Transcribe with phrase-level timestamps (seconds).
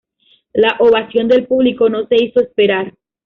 [0.53, 2.95] La ovación del público no se hizo esperar.